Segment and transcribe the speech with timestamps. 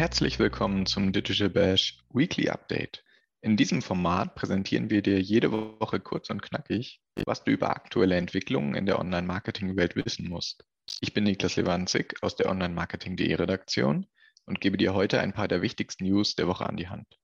[0.00, 3.04] Herzlich willkommen zum Digital Bash Weekly Update.
[3.42, 8.16] In diesem Format präsentieren wir dir jede Woche kurz und knackig, was du über aktuelle
[8.16, 10.64] Entwicklungen in der Online-Marketing-Welt wissen musst.
[11.02, 14.06] Ich bin Niklas Lewandzig aus der Online-Marketing.de Redaktion
[14.46, 17.18] und gebe dir heute ein paar der wichtigsten News der Woche an die Hand.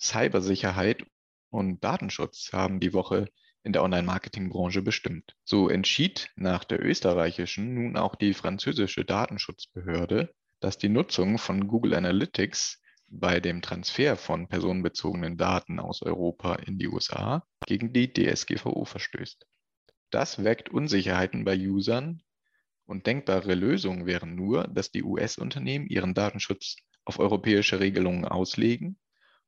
[0.00, 1.04] Cybersicherheit
[1.50, 3.28] und Datenschutz haben die Woche
[3.64, 5.36] in der Online-Marketing-Branche bestimmt.
[5.44, 11.94] So entschied nach der österreichischen nun auch die französische Datenschutzbehörde, dass die Nutzung von Google
[11.94, 18.84] Analytics bei dem Transfer von personenbezogenen Daten aus Europa in die USA gegen die DSGVO
[18.84, 19.46] verstößt.
[20.10, 22.22] Das weckt Unsicherheiten bei Usern
[22.84, 28.98] und denkbare Lösungen wären nur, dass die US-Unternehmen ihren Datenschutz auf europäische Regelungen auslegen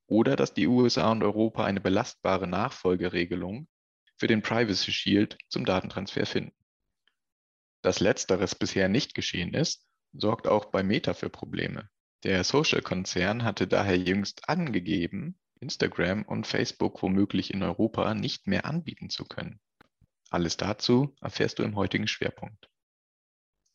[0.07, 3.69] oder dass die USA und Europa eine belastbare Nachfolgeregelung
[4.17, 6.57] für den Privacy Shield zum Datentransfer finden.
[7.83, 11.89] Dass letzteres bisher nicht geschehen ist, sorgt auch bei Meta für Probleme.
[12.25, 19.11] Der Social-Konzern hatte daher jüngst angegeben, Instagram und Facebook womöglich in Europa nicht mehr anbieten
[19.11, 19.61] zu können.
[20.31, 22.69] Alles dazu erfährst du im heutigen Schwerpunkt.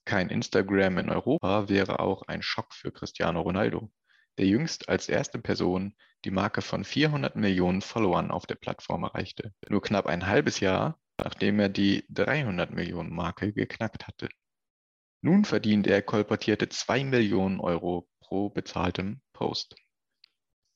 [0.05, 3.91] Kein Instagram in Europa wäre auch ein Schock für Cristiano Ronaldo,
[4.38, 9.53] der jüngst als erste Person die Marke von 400 Millionen Followern auf der Plattform erreichte.
[9.69, 14.29] Nur knapp ein halbes Jahr, nachdem er die 300 Millionen Marke geknackt hatte.
[15.21, 19.75] Nun verdient er kolportierte 2 Millionen Euro pro bezahltem Post.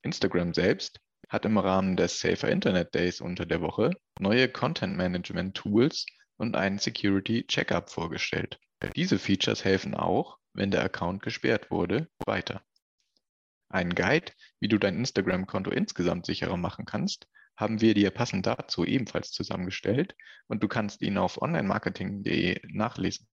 [0.04, 5.56] Instagram selbst hat im Rahmen des Safer Internet Days unter der Woche neue Content Management
[5.56, 6.06] Tools
[6.38, 8.60] und einen Security Checkup vorgestellt.
[8.96, 12.64] Diese Features helfen auch, wenn der Account gesperrt wurde, weiter.
[13.70, 18.84] Einen Guide, wie du dein Instagram-Konto insgesamt sicherer machen kannst, haben wir dir passend dazu
[18.86, 20.16] ebenfalls zusammengestellt
[20.48, 23.28] und du kannst ihn auf onlinemarketing.de nachlesen.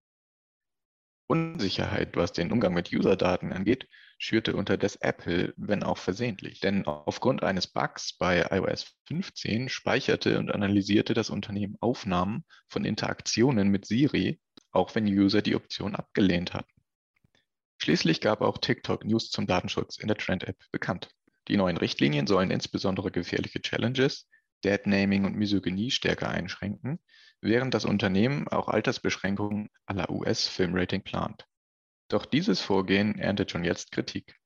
[1.28, 3.86] Unsicherheit, was den Umgang mit User-Daten angeht,
[4.18, 6.60] schürte unterdes Apple, wenn auch versehentlich.
[6.60, 13.68] Denn aufgrund eines Bugs bei iOS 15 speicherte und analysierte das Unternehmen Aufnahmen von Interaktionen
[13.68, 14.40] mit Siri,
[14.72, 16.72] auch wenn User die Option abgelehnt hatten.
[17.76, 21.10] Schließlich gab auch TikTok News zum Datenschutz in der Trend-App bekannt.
[21.46, 24.26] Die neuen Richtlinien sollen insbesondere gefährliche Challenges,
[24.64, 26.98] Deadnaming und Misogynie stärker einschränken,
[27.40, 31.46] während das Unternehmen auch Altersbeschränkungen aller US-Filmrating plant.
[32.08, 34.36] Doch dieses Vorgehen erntet schon jetzt Kritik.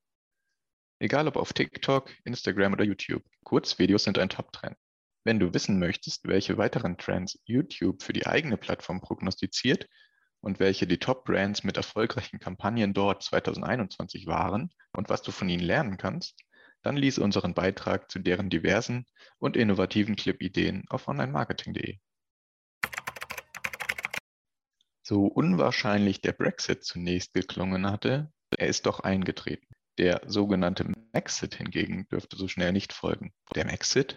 [0.98, 4.76] Egal ob auf TikTok, Instagram oder YouTube, Kurzvideos sind ein Top-Trend.
[5.24, 9.88] Wenn du wissen möchtest, welche weiteren Trends YouTube für die eigene Plattform prognostiziert
[10.40, 15.62] und welche die Top-Brands mit erfolgreichen Kampagnen dort 2021 waren und was du von ihnen
[15.62, 16.40] lernen kannst,
[16.82, 19.06] dann lies unseren Beitrag zu deren diversen
[19.38, 21.98] und innovativen Clip-Ideen auf onlinemarketing.de.
[25.04, 29.66] So unwahrscheinlich der Brexit zunächst geklungen hatte, er ist doch eingetreten.
[29.98, 33.32] Der sogenannte Maxit hingegen dürfte so schnell nicht folgen.
[33.54, 34.16] Der Maxit?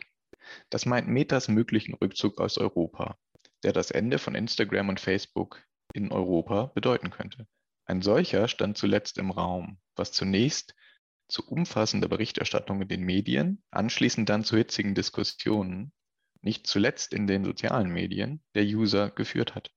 [0.70, 3.18] Das meint Metas möglichen Rückzug aus Europa,
[3.64, 5.62] der das Ende von Instagram und Facebook
[5.94, 7.47] in Europa bedeuten könnte.
[7.86, 10.76] Ein solcher stand zuletzt im Raum, was zunächst
[11.28, 15.91] zu umfassender Berichterstattung in den Medien, anschließend dann zu hitzigen Diskussionen,
[16.41, 19.72] nicht zuletzt in den sozialen Medien, der User geführt hat.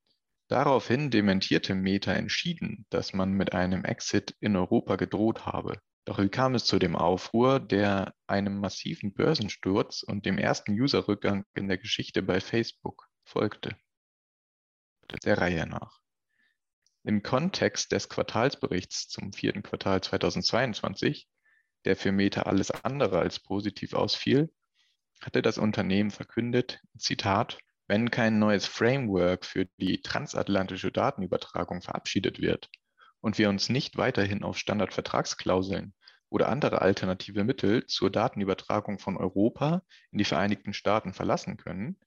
[0.49, 5.81] Daraufhin dementierte Meta entschieden, dass man mit einem Exit in Europa gedroht habe.
[6.07, 11.45] Doch wie kam es zu dem Aufruhr, der einem massiven Börsensturz und dem ersten Userrückgang
[11.55, 13.77] in der Geschichte bei Facebook folgte?
[15.25, 16.01] Der Reihe nach.
[17.05, 21.29] Im Kontext des Quartalsberichts zum vierten Quartal 2022,
[21.85, 24.53] der für Meta alles andere als positiv ausfiel,
[25.21, 32.71] hatte das Unternehmen verkündet, Zitat, wenn kein neues Framework für die transatlantische Datenübertragung verabschiedet wird
[33.21, 35.95] und wir uns nicht weiterhin auf Standardvertragsklauseln
[36.29, 39.83] oder andere alternative Mittel zur Datenübertragung von Europa
[40.13, 41.99] in die Vereinigten Staaten verlassen können,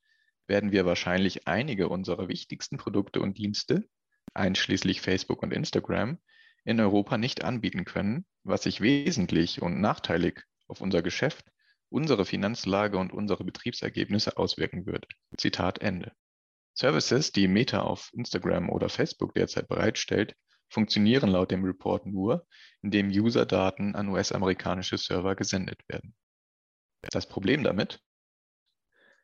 [0.48, 3.88] werden wir wahrscheinlich einige unserer wichtigsten Produkte und Dienste
[4.34, 6.20] einschließlich Facebook und Instagram,
[6.64, 11.46] in Europa nicht anbieten können, was sich wesentlich und nachteilig auf unser Geschäft,
[11.90, 15.08] unsere Finanzlage und unsere Betriebsergebnisse auswirken würde.
[15.38, 16.14] Zitat Ende.
[16.74, 20.36] Services, die Meta auf Instagram oder Facebook derzeit bereitstellt,
[20.70, 22.48] funktionieren laut dem Report nur,
[22.82, 26.16] indem User-Daten an US-amerikanische Server gesendet werden.
[27.02, 28.00] Das Problem damit?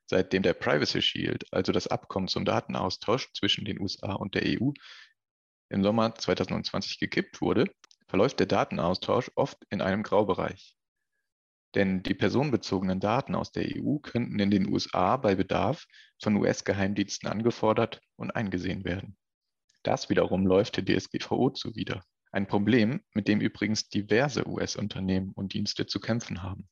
[0.06, 4.72] Seitdem der Privacy Shield, also das Abkommen zum Datenaustausch zwischen den USA und der EU,
[5.70, 7.66] im Sommer 2020 gekippt wurde,
[8.08, 10.76] verläuft der Datenaustausch oft in einem Graubereich.
[11.76, 15.86] Denn die personenbezogenen Daten aus der EU könnten in den USA bei Bedarf
[16.22, 19.18] von US-Geheimdiensten angefordert und eingesehen werden.
[19.84, 22.04] Das wiederum läuft der DSGVO zuwider.
[22.32, 26.68] Ein Problem, mit dem übrigens diverse US-Unternehmen und Dienste zu kämpfen haben.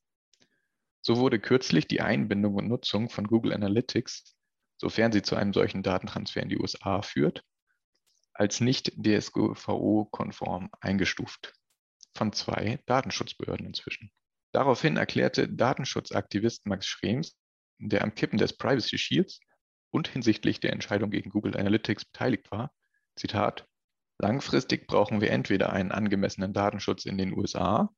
[1.02, 4.36] So wurde kürzlich die Einbindung und Nutzung von Google Analytics,
[4.78, 7.44] sofern sie zu einem solchen Datentransfer in die USA führt,
[8.36, 11.54] als nicht DSGVO-konform eingestuft.
[12.16, 14.12] Von zwei Datenschutzbehörden inzwischen.
[14.52, 17.38] Daraufhin erklärte Datenschutzaktivist Max Schrems,
[17.80, 19.40] der am Kippen des Privacy Shields
[19.92, 22.72] und hinsichtlich der Entscheidung gegen Google Analytics beteiligt war,
[23.16, 23.66] Zitat,
[24.20, 27.90] langfristig brauchen wir entweder einen angemessenen Datenschutz in den USA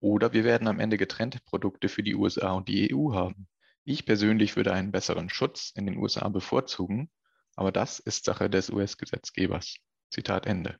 [0.00, 3.48] oder wir werden am Ende getrennte Produkte für die USA und die EU haben.
[3.84, 7.10] Ich persönlich würde einen besseren Schutz in den USA bevorzugen,
[7.56, 9.76] aber das ist Sache des US-Gesetzgebers.
[10.10, 10.78] Zitat Ende.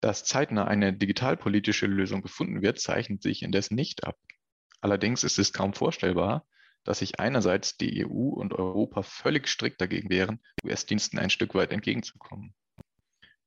[0.00, 4.18] Dass zeitnah eine digitalpolitische Lösung gefunden wird, zeichnet sich indes nicht ab.
[4.80, 6.46] Allerdings ist es kaum vorstellbar,
[6.84, 11.72] dass sich einerseits die EU und Europa völlig strikt dagegen wehren, US-Diensten ein Stück weit
[11.72, 12.54] entgegenzukommen.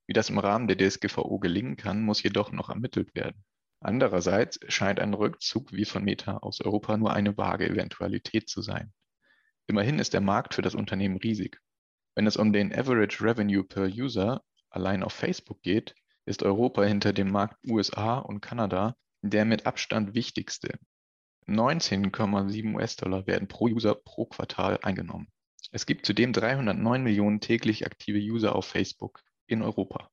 [0.08, 3.44] Wie das im Rahmen der DSGVO gelingen kann, muss jedoch noch ermittelt werden.
[3.80, 8.92] Andererseits scheint ein Rückzug wie von Meta aus Europa nur eine vage Eventualität zu sein.
[9.68, 11.62] Immerhin ist der Markt für das Unternehmen riesig.
[12.18, 14.42] Wenn es um den Average Revenue per User
[14.72, 15.94] allein auf Facebook geht,
[16.26, 20.80] ist Europa hinter dem Markt USA und Kanada der mit Abstand wichtigste.
[21.46, 25.28] 19,7 US-Dollar werden pro User pro Quartal eingenommen.
[25.72, 30.10] Es gibt zudem 309 Millionen täglich aktive User auf Facebook in Europa.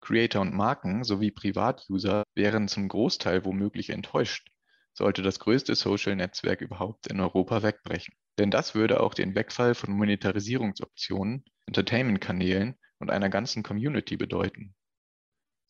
[0.00, 4.48] Creator und Marken sowie Privatuser wären zum Großteil womöglich enttäuscht,
[4.94, 8.16] sollte das größte Social-Netzwerk überhaupt in Europa wegbrechen.
[8.38, 14.74] Denn das würde auch den Wegfall von Monetarisierungsoptionen, Entertainment-Kanälen und einer ganzen Community bedeuten.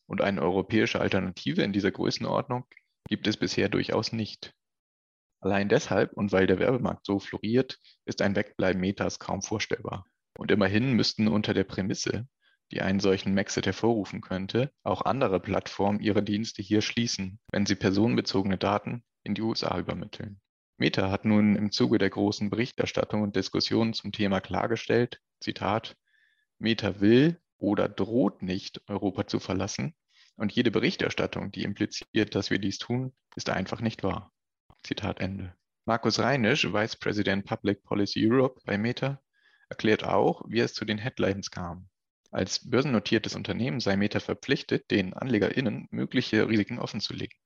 [0.09, 2.65] Und eine europäische Alternative in dieser Größenordnung
[3.07, 4.53] gibt es bisher durchaus nicht.
[5.39, 10.05] Allein deshalb und weil der Werbemarkt so floriert, ist ein Wegbleiben Metas kaum vorstellbar.
[10.37, 12.27] Und immerhin müssten unter der Prämisse,
[12.71, 17.75] die einen solchen Maxit hervorrufen könnte, auch andere Plattformen ihre Dienste hier schließen, wenn sie
[17.75, 20.41] personenbezogene Daten in die USA übermitteln.
[20.77, 25.97] Meta hat nun im Zuge der großen Berichterstattung und Diskussionen zum Thema klargestellt, Zitat,
[26.59, 29.95] Meta will oder droht nicht, Europa zu verlassen,
[30.35, 34.31] und jede Berichterstattung, die impliziert, dass wir dies tun, ist einfach nicht wahr.
[34.83, 35.55] Zitat Ende.
[35.85, 39.19] Markus Reinisch, Vice President Public Policy Europe bei Meta,
[39.69, 41.89] erklärt auch, wie es zu den Headlines kam.
[42.29, 47.37] Als börsennotiertes Unternehmen sei Meta verpflichtet, den AnlegerInnen mögliche Risiken offenzulegen.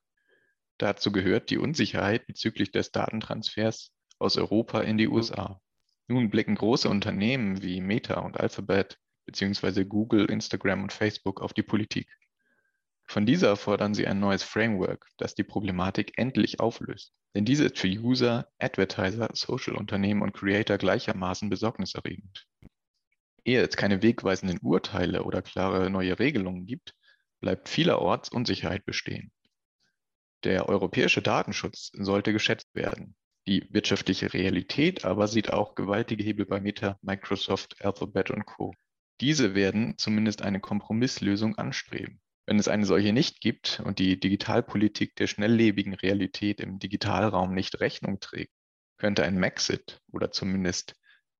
[0.81, 5.61] Dazu gehört die Unsicherheit bezüglich des Datentransfers aus Europa in die USA.
[6.07, 8.97] Nun blicken große Unternehmen wie Meta und Alphabet
[9.27, 9.83] bzw.
[9.83, 12.11] Google, Instagram und Facebook auf die Politik.
[13.03, 17.13] Von dieser fordern sie ein neues Framework, das die Problematik endlich auflöst.
[17.35, 22.47] Denn diese ist für User, Advertiser, Social-Unternehmen und Creator gleichermaßen besorgniserregend.
[23.45, 26.95] Ehe es keine wegweisenden Urteile oder klare neue Regelungen gibt,
[27.39, 29.31] bleibt vielerorts Unsicherheit bestehen.
[30.43, 33.15] Der europäische Datenschutz sollte geschätzt werden.
[33.47, 38.73] Die wirtschaftliche Realität aber sieht auch gewaltige Hebel bei Meta, Microsoft, Alphabet und Co.
[39.19, 42.21] Diese werden zumindest eine Kompromisslösung anstreben.
[42.47, 47.79] Wenn es eine solche nicht gibt und die Digitalpolitik der schnelllebigen Realität im Digitalraum nicht
[47.79, 48.53] Rechnung trägt,
[48.97, 50.95] könnte ein Maxit oder zumindest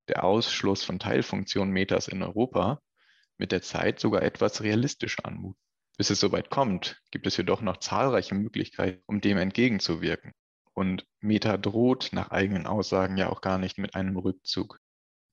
[0.08, 2.80] der Ausschluss von Teilfunktionen Metas in Europa
[3.36, 5.61] mit der Zeit sogar etwas realistischer anmuten.
[5.98, 10.32] Bis es soweit kommt, gibt es jedoch noch zahlreiche Möglichkeiten, um dem entgegenzuwirken.
[10.74, 14.78] Und Meta droht nach eigenen Aussagen ja auch gar nicht mit einem Rückzug.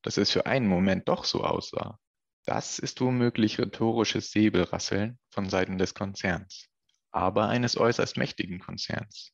[0.02, 1.98] Dass es für einen Moment doch so aussah,
[2.46, 6.68] das ist womöglich rhetorisches Säbelrasseln von Seiten des Konzerns,
[7.12, 9.32] aber eines äußerst mächtigen Konzerns.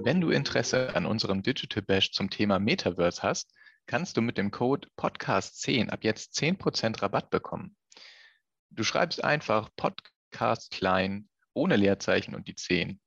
[0.00, 3.52] Wenn du Interesse an unserem Digital Bash zum Thema Metaverse hast,
[3.88, 7.76] kannst du mit dem Code Podcast10 ab jetzt 10% Rabatt bekommen.
[8.70, 13.00] Du schreibst einfach Podcast klein ohne Leerzeichen und die 10.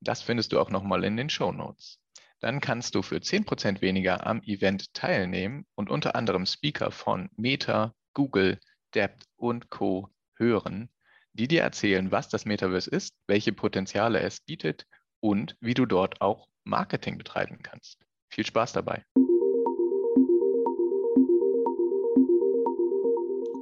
[0.00, 2.00] Das findest du auch nochmal in den Show Notes
[2.40, 7.94] dann kannst du für 10% weniger am Event teilnehmen und unter anderem Speaker von Meta,
[8.14, 8.60] Google,
[8.94, 10.10] Debt und Co.
[10.36, 10.90] hören,
[11.32, 14.86] die dir erzählen, was das Metaverse ist, welche Potenziale es bietet
[15.20, 17.98] und wie du dort auch Marketing betreiben kannst.
[18.30, 19.04] Viel Spaß dabei.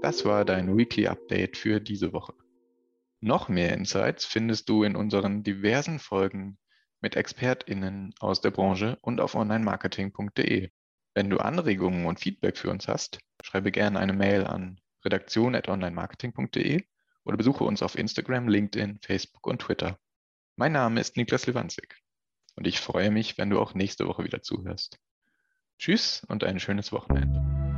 [0.04, 2.34] Das war dein Weekly Update für diese Woche.
[3.20, 6.58] Noch mehr Insights findest du in unseren diversen Folgen
[7.00, 10.68] mit ExpertInnen aus der Branche und auf onlinemarketing.de.
[11.14, 16.84] Wenn du Anregungen und Feedback für uns hast, schreibe gerne eine Mail an redaktion.onlinemarketing.de
[17.24, 19.98] oder besuche uns auf Instagram, LinkedIn, Facebook und Twitter.
[20.56, 21.96] Mein Name ist Niklas Lewandzig
[22.56, 24.98] und ich freue mich, wenn du auch nächste Woche wieder zuhörst.
[25.78, 27.73] Tschüss und ein schönes Wochenende.